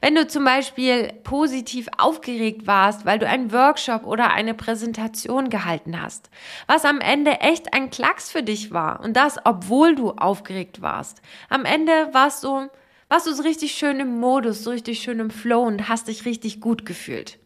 Wenn 0.00 0.14
du 0.14 0.26
zum 0.26 0.44
Beispiel 0.44 1.12
positiv 1.24 1.88
aufgeregt 1.98 2.66
warst, 2.66 3.06
weil 3.06 3.18
du 3.18 3.28
einen 3.28 3.52
Workshop 3.52 4.06
oder 4.06 4.32
eine 4.32 4.54
Präsentation 4.54 5.50
gehalten 5.50 6.00
hast, 6.00 6.30
was 6.66 6.84
am 6.84 7.00
Ende 7.00 7.40
echt 7.40 7.74
ein 7.74 7.90
Klacks 7.90 8.30
für 8.30 8.42
dich 8.42 8.72
war 8.72 9.00
und 9.00 9.16
das, 9.16 9.36
obwohl 9.44 9.94
du 9.94 10.12
aufgeregt 10.12 10.82
warst. 10.82 11.22
Am 11.48 11.64
Ende 11.64 12.08
warst 12.12 12.42
du 12.42 12.68
warst 13.08 13.26
du 13.26 13.34
so 13.34 13.42
richtig 13.42 13.72
schön 13.72 14.00
im 14.00 14.18
Modus, 14.18 14.64
so 14.64 14.70
richtig 14.70 15.00
schön 15.00 15.20
im 15.20 15.30
Flow 15.30 15.62
und 15.62 15.88
hast 15.88 16.08
dich 16.08 16.24
richtig 16.24 16.60
gut 16.60 16.86
gefühlt. 16.86 17.38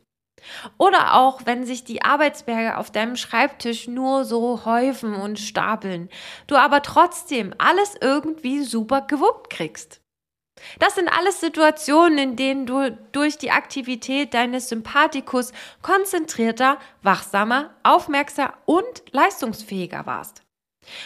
Oder 0.76 1.14
auch, 1.14 1.42
wenn 1.44 1.64
sich 1.64 1.84
die 1.84 2.02
Arbeitsberge 2.02 2.76
auf 2.76 2.90
deinem 2.90 3.16
Schreibtisch 3.16 3.86
nur 3.86 4.24
so 4.24 4.64
häufen 4.64 5.14
und 5.14 5.38
stapeln, 5.38 6.08
du 6.46 6.56
aber 6.56 6.82
trotzdem 6.82 7.54
alles 7.58 7.94
irgendwie 8.00 8.62
super 8.62 9.02
gewuppt 9.02 9.50
kriegst. 9.50 10.00
Das 10.78 10.94
sind 10.94 11.08
alles 11.08 11.40
Situationen, 11.40 12.18
in 12.18 12.36
denen 12.36 12.66
du 12.66 12.90
durch 13.12 13.38
die 13.38 13.50
Aktivität 13.50 14.34
deines 14.34 14.68
Sympathikus 14.68 15.52
konzentrierter, 15.80 16.78
wachsamer, 17.02 17.74
aufmerksamer 17.82 18.54
und 18.66 19.02
leistungsfähiger 19.12 20.06
warst. 20.06 20.42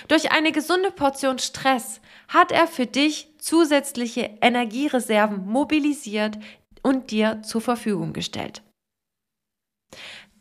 Durch 0.09 0.33
eine 0.33 0.53
gesunde 0.53 0.91
Portion 0.91 1.39
Stress 1.39 2.01
hat 2.29 2.51
er 2.51 2.67
für 2.67 2.87
dich 2.87 3.29
zusätzliche 3.47 4.39
Energiereserven 4.41 5.47
mobilisiert 5.47 6.37
und 6.83 7.13
dir 7.13 7.43
zur 7.43 7.61
Verfügung 7.61 8.13
gestellt. 8.13 8.63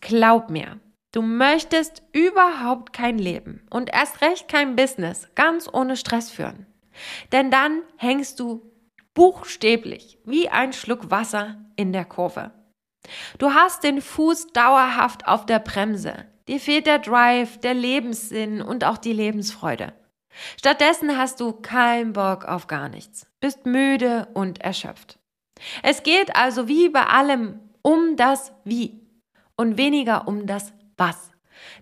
Glaub 0.01 0.49
mir, 0.49 0.79
du 1.11 1.21
möchtest 1.21 2.01
überhaupt 2.13 2.93
kein 2.93 3.19
Leben 3.19 3.65
und 3.69 3.93
erst 3.93 4.21
recht 4.21 4.47
kein 4.47 4.75
Business 4.75 5.29
ganz 5.35 5.69
ohne 5.71 5.97
Stress 5.97 6.31
führen. 6.31 6.65
Denn 7.31 7.51
dann 7.51 7.83
hängst 7.97 8.39
du 8.39 8.71
buchstäblich 9.13 10.17
wie 10.25 10.49
ein 10.49 10.73
Schluck 10.73 11.11
Wasser 11.11 11.63
in 11.75 11.93
der 11.93 12.05
Kurve. 12.05 12.51
Du 13.37 13.53
hast 13.53 13.83
den 13.83 14.01
Fuß 14.01 14.47
dauerhaft 14.47 15.27
auf 15.27 15.45
der 15.45 15.59
Bremse. 15.59 16.25
Dir 16.47 16.59
fehlt 16.59 16.87
der 16.87 16.99
Drive, 16.99 17.59
der 17.59 17.75
Lebenssinn 17.75 18.63
und 18.63 18.83
auch 18.83 18.97
die 18.97 19.13
Lebensfreude. 19.13 19.93
Stattdessen 20.57 21.17
hast 21.17 21.39
du 21.39 21.53
keinen 21.53 22.13
Bock 22.13 22.45
auf 22.45 22.67
gar 22.67 22.89
nichts, 22.89 23.27
bist 23.39 23.65
müde 23.65 24.27
und 24.33 24.61
erschöpft. 24.61 25.19
Es 25.83 26.03
geht 26.03 26.35
also 26.35 26.67
wie 26.67 26.89
bei 26.89 27.05
allem 27.05 27.59
um 27.81 28.17
das 28.17 28.51
Wie 28.63 29.01
und 29.55 29.77
weniger 29.77 30.27
um 30.27 30.47
das 30.47 30.73
Was. 30.97 31.31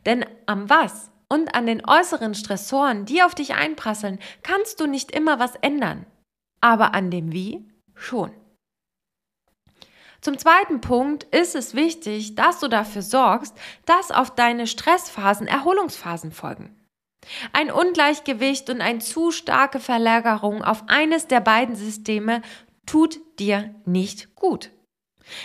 Denn 0.06 0.26
am 0.46 0.70
Was 0.70 1.12
und 1.30 1.56
an 1.56 1.66
den 1.66 1.88
äußeren 1.88 2.36
Stressoren, 2.36 3.06
die 3.06 3.24
auf 3.24 3.36
dich 3.36 3.56
einprasseln, 3.56 4.20
kannst 4.44 4.80
du 4.80 4.86
nicht 4.86 5.12
immer 5.12 5.40
was 5.40 5.56
ändern. 5.56 6.06
Aber 6.62 6.94
an 6.94 7.10
dem 7.10 7.32
Wie 7.32 7.68
schon. 7.96 8.32
Zum 10.22 10.38
zweiten 10.38 10.80
Punkt 10.80 11.26
ist 11.26 11.54
es 11.54 11.76
wichtig, 11.76 12.36
dass 12.36 12.60
du 12.60 12.70
dafür 12.70 13.02
sorgst, 13.02 13.58
dass 13.86 14.12
auf 14.12 14.34
deine 14.34 14.68
Stressphasen 14.68 15.48
Erholungsphasen 15.48 16.32
folgen. 16.32 16.83
Ein 17.51 17.72
Ungleichgewicht 17.72 18.70
und 18.70 18.82
eine 18.82 19.00
zu 19.00 19.32
starke 19.32 19.80
Verlagerung 19.80 20.63
auf 20.63 20.84
eines 20.88 21.27
der 21.27 21.39
beiden 21.39 21.75
Systeme 21.75 22.42
tut 22.86 23.20
dir 23.39 23.74
nicht 23.86 24.36
gut. 24.36 24.72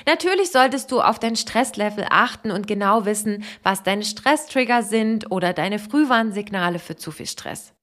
Natürlich 0.06 0.50
solltest 0.50 0.90
du 0.90 1.00
auf 1.00 1.18
dein 1.18 1.36
Stresslevel 1.36 2.06
achten 2.10 2.50
und 2.50 2.66
genau 2.66 3.04
wissen, 3.04 3.44
was 3.62 3.82
deine 3.82 4.04
Stresstrigger 4.04 4.82
sind 4.82 5.30
oder 5.30 5.52
deine 5.52 5.78
Frühwarnsignale 5.78 6.78
für 6.78 6.96
zu 6.96 7.12
viel 7.12 7.26
Stress. 7.26 7.74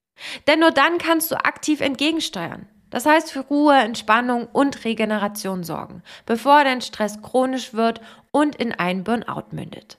Denn 0.47 0.59
nur 0.59 0.71
dann 0.71 0.97
kannst 0.97 1.31
du 1.31 1.35
aktiv 1.35 1.81
entgegensteuern. 1.81 2.67
Das 2.89 3.05
heißt 3.05 3.31
für 3.31 3.41
Ruhe, 3.41 3.75
Entspannung 3.75 4.47
und 4.47 4.85
Regeneration 4.85 5.63
sorgen, 5.63 6.01
bevor 6.25 6.63
dein 6.63 6.81
Stress 6.81 7.21
chronisch 7.21 7.73
wird 7.73 7.99
und 8.31 8.55
in 8.55 8.71
einen 8.71 9.03
Burnout 9.03 9.47
mündet. 9.51 9.97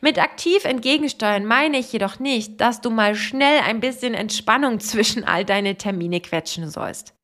Mit 0.00 0.18
aktiv 0.18 0.64
entgegensteuern 0.64 1.44
meine 1.44 1.78
ich 1.78 1.92
jedoch 1.92 2.18
nicht, 2.18 2.60
dass 2.60 2.80
du 2.80 2.90
mal 2.90 3.14
schnell 3.14 3.60
ein 3.60 3.80
bisschen 3.80 4.14
Entspannung 4.14 4.80
zwischen 4.80 5.24
all 5.24 5.44
deine 5.44 5.76
Termine 5.76 6.20
quetschen 6.20 6.70
sollst. 6.70 7.14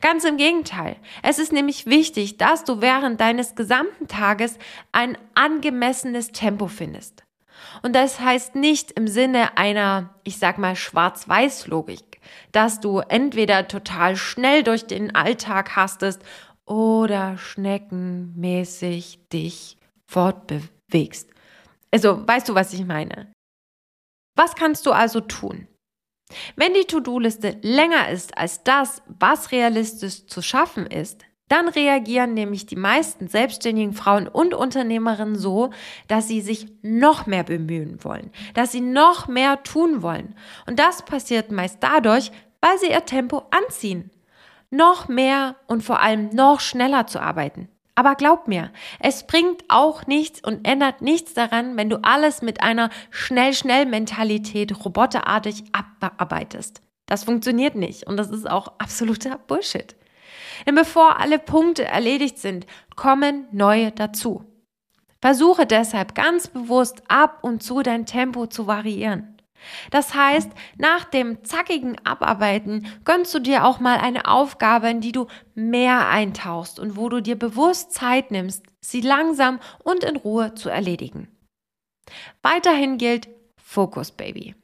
Ganz 0.00 0.24
im 0.24 0.36
Gegenteil. 0.36 0.96
Es 1.22 1.38
ist 1.38 1.52
nämlich 1.52 1.86
wichtig, 1.86 2.38
dass 2.38 2.64
du 2.64 2.80
während 2.80 3.20
deines 3.20 3.54
gesamten 3.54 4.08
Tages 4.08 4.58
ein 4.92 5.18
angemessenes 5.34 6.28
Tempo 6.28 6.68
findest. 6.68 7.24
Und 7.82 7.94
das 7.94 8.20
heißt 8.20 8.54
nicht 8.54 8.92
im 8.92 9.08
Sinne 9.08 9.56
einer, 9.56 10.14
ich 10.24 10.38
sag 10.38 10.58
mal, 10.58 10.76
Schwarz-Weiß-Logik, 10.76 12.20
dass 12.52 12.80
du 12.80 12.98
entweder 12.98 13.68
total 13.68 14.16
schnell 14.16 14.62
durch 14.62 14.86
den 14.86 15.14
Alltag 15.14 15.76
hastest 15.76 16.22
oder 16.66 17.36
schneckenmäßig 17.36 19.28
dich 19.32 19.76
fortbewegst. 20.06 21.33
Also, 21.94 22.26
weißt 22.26 22.48
du, 22.48 22.56
was 22.56 22.72
ich 22.72 22.84
meine? 22.84 23.32
Was 24.36 24.56
kannst 24.56 24.84
du 24.84 24.90
also 24.90 25.20
tun? 25.20 25.68
Wenn 26.56 26.74
die 26.74 26.86
To-Do-Liste 26.86 27.58
länger 27.62 28.08
ist 28.08 28.36
als 28.36 28.64
das, 28.64 29.00
was 29.06 29.52
realistisch 29.52 30.26
zu 30.26 30.42
schaffen 30.42 30.86
ist, 30.86 31.24
dann 31.48 31.68
reagieren 31.68 32.34
nämlich 32.34 32.66
die 32.66 32.74
meisten 32.74 33.28
selbstständigen 33.28 33.92
Frauen 33.92 34.26
und 34.26 34.54
Unternehmerinnen 34.54 35.36
so, 35.36 35.70
dass 36.08 36.26
sie 36.26 36.40
sich 36.40 36.66
noch 36.82 37.26
mehr 37.26 37.44
bemühen 37.44 38.02
wollen, 38.02 38.32
dass 38.54 38.72
sie 38.72 38.80
noch 38.80 39.28
mehr 39.28 39.62
tun 39.62 40.02
wollen. 40.02 40.34
Und 40.66 40.80
das 40.80 41.04
passiert 41.04 41.52
meist 41.52 41.78
dadurch, 41.80 42.32
weil 42.60 42.76
sie 42.78 42.90
ihr 42.90 43.04
Tempo 43.04 43.44
anziehen. 43.52 44.10
Noch 44.68 45.06
mehr 45.06 45.54
und 45.68 45.84
vor 45.84 46.00
allem 46.00 46.30
noch 46.30 46.58
schneller 46.58 47.06
zu 47.06 47.20
arbeiten. 47.20 47.68
Aber 47.96 48.16
glaub 48.16 48.48
mir, 48.48 48.72
es 48.98 49.26
bringt 49.26 49.64
auch 49.68 50.06
nichts 50.06 50.42
und 50.42 50.66
ändert 50.66 51.00
nichts 51.00 51.34
daran, 51.34 51.76
wenn 51.76 51.90
du 51.90 52.02
alles 52.02 52.42
mit 52.42 52.60
einer 52.60 52.90
Schnell-Schnell-Mentalität 53.10 54.84
roboterartig 54.84 55.64
abarbeitest. 55.72 56.82
Das 57.06 57.24
funktioniert 57.24 57.76
nicht 57.76 58.06
und 58.06 58.16
das 58.16 58.30
ist 58.30 58.50
auch 58.50 58.68
absoluter 58.78 59.38
Bullshit. 59.38 59.94
Denn 60.66 60.74
bevor 60.74 61.20
alle 61.20 61.38
Punkte 61.38 61.84
erledigt 61.84 62.38
sind, 62.38 62.66
kommen 62.96 63.46
neue 63.52 63.92
dazu. 63.92 64.44
Versuche 65.20 65.66
deshalb 65.66 66.14
ganz 66.14 66.48
bewusst 66.48 67.02
ab 67.08 67.38
und 67.42 67.62
zu 67.62 67.82
dein 67.82 68.06
Tempo 68.06 68.46
zu 68.46 68.66
variieren. 68.66 69.33
Das 69.90 70.14
heißt, 70.14 70.50
nach 70.76 71.04
dem 71.04 71.44
zackigen 71.44 71.96
Abarbeiten 72.04 72.86
gönnst 73.04 73.34
du 73.34 73.38
dir 73.38 73.64
auch 73.64 73.80
mal 73.80 73.98
eine 73.98 74.26
Aufgabe, 74.26 74.88
in 74.90 75.00
die 75.00 75.12
du 75.12 75.26
mehr 75.54 76.08
eintauchst 76.08 76.78
und 76.78 76.96
wo 76.96 77.08
du 77.08 77.20
dir 77.20 77.38
bewusst 77.38 77.92
Zeit 77.92 78.30
nimmst, 78.30 78.64
sie 78.80 79.00
langsam 79.00 79.60
und 79.82 80.04
in 80.04 80.16
Ruhe 80.16 80.54
zu 80.54 80.68
erledigen. 80.68 81.28
Weiterhin 82.42 82.98
gilt 82.98 83.28
Fokus, 83.56 84.12
Baby. 84.12 84.54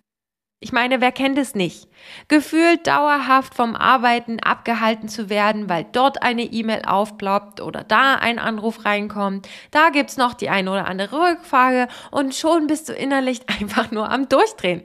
Ich 0.63 0.73
meine, 0.73 1.01
wer 1.01 1.11
kennt 1.11 1.39
es 1.39 1.55
nicht? 1.55 1.89
Gefühlt 2.29 2.87
dauerhaft 2.87 3.55
vom 3.55 3.75
Arbeiten 3.75 4.41
abgehalten 4.41 5.09
zu 5.09 5.31
werden, 5.31 5.71
weil 5.71 5.87
dort 5.91 6.23
eine 6.23 6.43
E-Mail 6.43 6.83
aufploppt 6.85 7.63
oder 7.63 7.83
da 7.83 8.17
ein 8.17 8.39
Anruf 8.39 8.85
reinkommt, 8.85 9.49
da 9.71 9.89
gibt's 9.89 10.19
noch 10.19 10.35
die 10.35 10.51
eine 10.51 10.71
oder 10.71 10.87
andere 10.87 11.17
Rückfrage 11.17 11.89
und 12.11 12.35
schon 12.35 12.67
bist 12.67 12.91
du 12.91 12.93
innerlich 12.93 13.41
einfach 13.61 13.91
nur 13.91 14.11
am 14.11 14.29
Durchdrehen. 14.29 14.85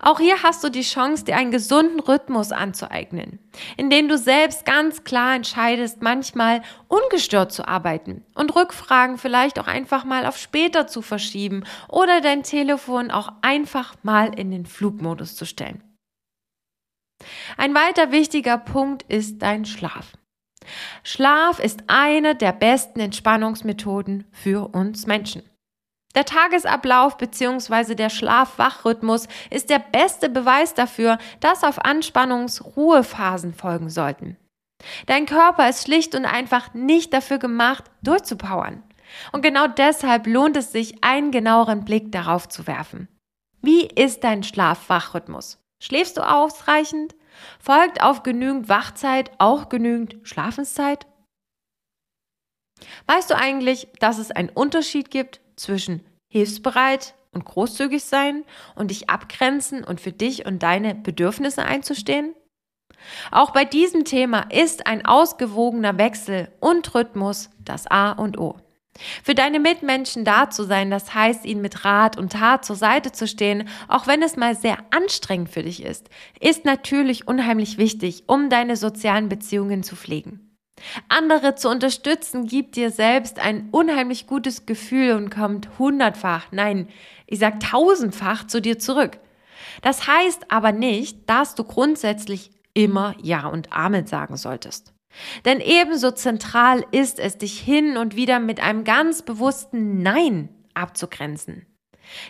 Auch 0.00 0.20
hier 0.20 0.42
hast 0.42 0.62
du 0.64 0.68
die 0.68 0.82
Chance, 0.82 1.24
dir 1.24 1.36
einen 1.36 1.50
gesunden 1.50 2.00
Rhythmus 2.00 2.52
anzueignen, 2.52 3.38
in 3.76 3.90
dem 3.90 4.08
du 4.08 4.18
selbst 4.18 4.64
ganz 4.64 5.04
klar 5.04 5.34
entscheidest, 5.34 6.02
manchmal 6.02 6.62
ungestört 6.88 7.52
zu 7.52 7.66
arbeiten 7.66 8.24
und 8.34 8.54
Rückfragen 8.54 9.18
vielleicht 9.18 9.58
auch 9.58 9.66
einfach 9.66 10.04
mal 10.04 10.26
auf 10.26 10.38
später 10.38 10.86
zu 10.86 11.02
verschieben 11.02 11.64
oder 11.88 12.20
dein 12.20 12.42
Telefon 12.42 13.10
auch 13.10 13.32
einfach 13.42 13.94
mal 14.02 14.38
in 14.38 14.50
den 14.50 14.66
Flugmodus 14.66 15.36
zu 15.36 15.46
stellen. 15.46 15.82
Ein 17.56 17.74
weiter 17.74 18.12
wichtiger 18.12 18.58
Punkt 18.58 19.02
ist 19.04 19.40
dein 19.40 19.64
Schlaf. 19.64 20.12
Schlaf 21.02 21.60
ist 21.60 21.84
eine 21.86 22.34
der 22.34 22.52
besten 22.52 23.00
Entspannungsmethoden 23.00 24.24
für 24.32 24.74
uns 24.74 25.06
Menschen. 25.06 25.42
Der 26.16 26.24
Tagesablauf 26.24 27.18
bzw. 27.18 27.94
der 27.94 28.08
Schlaf-Wach-Rhythmus 28.08 29.28
ist 29.50 29.68
der 29.68 29.78
beste 29.78 30.30
Beweis 30.30 30.72
dafür, 30.72 31.18
dass 31.40 31.62
auf 31.62 31.84
Anspannungs-Ruhephasen 31.84 33.52
folgen 33.52 33.90
sollten. 33.90 34.38
Dein 35.06 35.26
Körper 35.26 35.68
ist 35.68 35.84
schlicht 35.84 36.14
und 36.14 36.24
einfach 36.24 36.72
nicht 36.72 37.12
dafür 37.12 37.38
gemacht, 37.38 37.84
durchzupowern. 38.02 38.82
Und 39.32 39.42
genau 39.42 39.66
deshalb 39.66 40.26
lohnt 40.26 40.56
es 40.56 40.72
sich, 40.72 41.04
einen 41.04 41.30
genaueren 41.30 41.84
Blick 41.84 42.10
darauf 42.12 42.48
zu 42.48 42.66
werfen. 42.66 43.08
Wie 43.60 43.86
ist 43.86 44.24
dein 44.24 44.42
Schlaf-Wach-Rhythmus? 44.42 45.58
Schläfst 45.82 46.16
du 46.16 46.22
ausreichend? 46.22 47.14
Folgt 47.60 48.02
auf 48.02 48.22
genügend 48.22 48.70
Wachzeit 48.70 49.30
auch 49.38 49.68
genügend 49.68 50.16
Schlafenszeit? 50.22 51.06
Weißt 53.06 53.30
du 53.30 53.36
eigentlich, 53.36 53.88
dass 54.00 54.18
es 54.18 54.30
einen 54.30 54.50
Unterschied 54.50 55.10
gibt 55.10 55.40
zwischen 55.56 56.04
hilfsbereit 56.28 57.14
und 57.32 57.44
großzügig 57.44 58.04
sein 58.04 58.44
und 58.74 58.90
dich 58.90 59.08
abgrenzen 59.08 59.84
und 59.84 60.00
für 60.00 60.12
dich 60.12 60.46
und 60.46 60.62
deine 60.62 60.94
Bedürfnisse 60.94 61.64
einzustehen? 61.64 62.34
Auch 63.30 63.52
bei 63.52 63.64
diesem 63.64 64.04
Thema 64.04 64.46
ist 64.50 64.86
ein 64.86 65.04
ausgewogener 65.04 65.98
Wechsel 65.98 66.50
und 66.60 66.94
Rhythmus 66.94 67.50
das 67.64 67.86
A 67.86 68.12
und 68.12 68.38
O. 68.38 68.56
Für 69.22 69.34
deine 69.34 69.60
Mitmenschen 69.60 70.24
da 70.24 70.48
zu 70.48 70.64
sein, 70.64 70.90
das 70.90 71.14
heißt, 71.14 71.44
ihnen 71.44 71.60
mit 71.60 71.84
Rat 71.84 72.16
und 72.16 72.32
Tat 72.32 72.64
zur 72.64 72.76
Seite 72.76 73.12
zu 73.12 73.26
stehen, 73.26 73.68
auch 73.88 74.06
wenn 74.06 74.22
es 74.22 74.36
mal 74.36 74.54
sehr 74.54 74.78
anstrengend 74.90 75.50
für 75.50 75.62
dich 75.62 75.82
ist, 75.82 76.08
ist 76.40 76.64
natürlich 76.64 77.28
unheimlich 77.28 77.76
wichtig, 77.76 78.24
um 78.26 78.48
deine 78.48 78.76
sozialen 78.76 79.28
Beziehungen 79.28 79.82
zu 79.82 79.96
pflegen. 79.96 80.45
Andere 81.08 81.54
zu 81.54 81.68
unterstützen 81.68 82.46
gibt 82.46 82.76
dir 82.76 82.90
selbst 82.90 83.38
ein 83.38 83.68
unheimlich 83.70 84.26
gutes 84.26 84.66
Gefühl 84.66 85.12
und 85.12 85.30
kommt 85.30 85.78
hundertfach, 85.78 86.46
nein, 86.52 86.88
ich 87.26 87.38
sag 87.38 87.60
tausendfach 87.60 88.46
zu 88.46 88.60
dir 88.60 88.78
zurück. 88.78 89.18
Das 89.82 90.06
heißt 90.06 90.50
aber 90.50 90.72
nicht, 90.72 91.28
dass 91.28 91.54
du 91.54 91.64
grundsätzlich 91.64 92.50
immer 92.74 93.14
Ja 93.22 93.46
und 93.46 93.72
Amen 93.72 94.06
sagen 94.06 94.36
solltest. 94.36 94.92
Denn 95.44 95.60
ebenso 95.60 96.10
zentral 96.10 96.84
ist 96.90 97.18
es, 97.18 97.38
dich 97.38 97.58
hin 97.58 97.96
und 97.96 98.16
wieder 98.16 98.38
mit 98.38 98.60
einem 98.60 98.84
ganz 98.84 99.22
bewussten 99.22 100.02
Nein 100.02 100.50
abzugrenzen. 100.74 101.66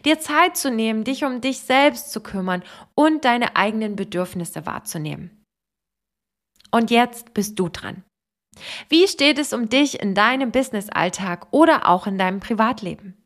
Dir 0.04 0.20
Zeit 0.20 0.56
zu 0.56 0.70
nehmen, 0.70 1.04
dich 1.04 1.24
um 1.24 1.40
dich 1.40 1.58
selbst 1.60 2.12
zu 2.12 2.20
kümmern 2.20 2.62
und 2.94 3.24
deine 3.24 3.56
eigenen 3.56 3.96
Bedürfnisse 3.96 4.66
wahrzunehmen. 4.66 5.44
Und 6.70 6.90
jetzt 6.90 7.34
bist 7.34 7.58
du 7.58 7.68
dran. 7.68 8.04
Wie 8.88 9.06
steht 9.08 9.38
es 9.38 9.52
um 9.52 9.68
dich 9.68 10.00
in 10.00 10.14
deinem 10.14 10.50
Businessalltag 10.50 11.48
oder 11.50 11.88
auch 11.88 12.06
in 12.06 12.18
deinem 12.18 12.40
Privatleben? 12.40 13.22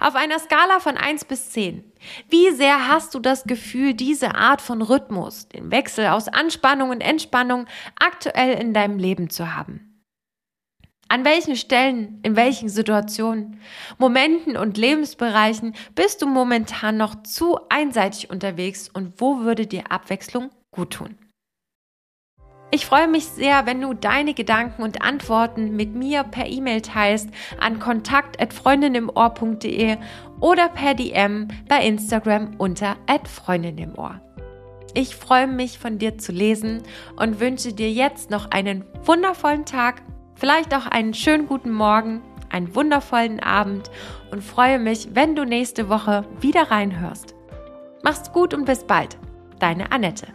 Auf 0.00 0.14
einer 0.16 0.38
Skala 0.38 0.80
von 0.80 0.98
1 0.98 1.24
bis 1.24 1.50
10, 1.50 1.82
wie 2.28 2.50
sehr 2.50 2.88
hast 2.88 3.14
du 3.14 3.20
das 3.20 3.44
Gefühl, 3.44 3.94
diese 3.94 4.34
Art 4.34 4.60
von 4.60 4.82
Rhythmus, 4.82 5.48
den 5.48 5.70
Wechsel 5.70 6.08
aus 6.08 6.28
Anspannung 6.28 6.90
und 6.90 7.00
Entspannung 7.00 7.66
aktuell 7.98 8.60
in 8.60 8.74
deinem 8.74 8.98
Leben 8.98 9.30
zu 9.30 9.54
haben? 9.54 9.92
An 11.08 11.24
welchen 11.24 11.56
Stellen, 11.56 12.20
in 12.22 12.36
welchen 12.36 12.68
Situationen, 12.68 13.60
Momenten 13.98 14.56
und 14.56 14.78
Lebensbereichen 14.78 15.74
bist 15.94 16.22
du 16.22 16.26
momentan 16.26 16.96
noch 16.96 17.22
zu 17.22 17.58
einseitig 17.68 18.30
unterwegs 18.30 18.88
und 18.88 19.20
wo 19.20 19.40
würde 19.40 19.66
dir 19.66 19.90
Abwechslung 19.90 20.50
gut 20.70 20.94
tun? 20.94 21.18
Ich 22.74 22.86
freue 22.86 23.06
mich 23.06 23.26
sehr, 23.26 23.66
wenn 23.66 23.82
du 23.82 23.92
deine 23.92 24.32
Gedanken 24.32 24.82
und 24.82 25.02
Antworten 25.02 25.76
mit 25.76 25.94
mir 25.94 26.24
per 26.24 26.46
E-Mail 26.46 26.80
teilst 26.80 27.28
an 27.60 27.78
kontakt@freundinimohr.de 27.78 29.98
oder 30.40 30.70
per 30.70 30.94
DM 30.94 31.48
bei 31.68 31.84
Instagram 31.84 32.52
unter 32.56 32.96
@freundinimohr. 33.24 34.22
Ich 34.94 35.14
freue 35.14 35.48
mich 35.48 35.78
von 35.78 35.98
dir 35.98 36.16
zu 36.16 36.32
lesen 36.32 36.82
und 37.16 37.40
wünsche 37.40 37.74
dir 37.74 37.92
jetzt 37.92 38.30
noch 38.30 38.50
einen 38.50 38.86
wundervollen 39.04 39.66
Tag, 39.66 40.00
vielleicht 40.34 40.74
auch 40.74 40.86
einen 40.86 41.12
schönen 41.12 41.46
guten 41.46 41.72
Morgen, 41.72 42.22
einen 42.48 42.74
wundervollen 42.74 43.40
Abend 43.40 43.90
und 44.30 44.42
freue 44.42 44.78
mich, 44.78 45.10
wenn 45.12 45.36
du 45.36 45.44
nächste 45.44 45.90
Woche 45.90 46.24
wieder 46.40 46.70
reinhörst. 46.70 47.34
Mach's 48.02 48.32
gut 48.32 48.54
und 48.54 48.64
bis 48.64 48.84
bald. 48.84 49.18
Deine 49.58 49.92
Annette. 49.92 50.28